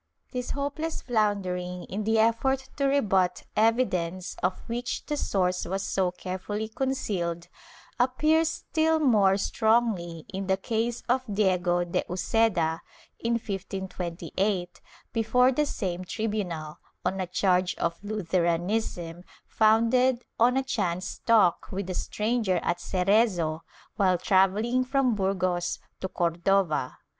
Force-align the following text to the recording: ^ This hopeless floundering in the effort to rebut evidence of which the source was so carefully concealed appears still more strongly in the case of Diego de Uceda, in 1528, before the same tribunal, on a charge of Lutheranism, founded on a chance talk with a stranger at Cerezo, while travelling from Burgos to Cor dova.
^ 0.29 0.31
This 0.31 0.49
hopeless 0.49 1.03
floundering 1.03 1.83
in 1.83 2.05
the 2.05 2.17
effort 2.17 2.69
to 2.77 2.85
rebut 2.87 3.43
evidence 3.55 4.35
of 4.41 4.57
which 4.67 5.05
the 5.05 5.15
source 5.15 5.63
was 5.65 5.83
so 5.83 6.09
carefully 6.09 6.69
concealed 6.69 7.47
appears 7.99 8.49
still 8.49 8.99
more 8.99 9.37
strongly 9.37 10.25
in 10.33 10.47
the 10.47 10.57
case 10.57 11.03
of 11.07 11.21
Diego 11.31 11.83
de 11.83 12.03
Uceda, 12.09 12.79
in 13.19 13.33
1528, 13.33 14.81
before 15.13 15.51
the 15.51 15.67
same 15.67 16.03
tribunal, 16.03 16.79
on 17.05 17.19
a 17.21 17.27
charge 17.27 17.75
of 17.75 18.03
Lutheranism, 18.03 19.23
founded 19.45 20.23
on 20.39 20.57
a 20.57 20.63
chance 20.63 21.19
talk 21.27 21.67
with 21.71 21.87
a 21.91 21.93
stranger 21.93 22.59
at 22.63 22.79
Cerezo, 22.79 23.59
while 23.97 24.17
travelling 24.17 24.83
from 24.83 25.13
Burgos 25.13 25.77
to 25.99 26.07
Cor 26.09 26.31
dova. 26.31 26.95